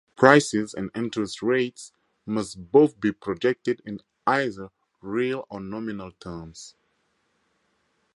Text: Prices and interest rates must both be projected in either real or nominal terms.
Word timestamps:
Prices 0.15 0.73
and 0.73 0.89
interest 0.95 1.43
rates 1.43 1.91
must 2.25 2.71
both 2.71 2.99
be 2.99 3.11
projected 3.11 3.83
in 3.85 3.99
either 4.25 4.69
real 4.99 5.45
or 5.47 5.59
nominal 5.61 6.11
terms. 6.13 6.75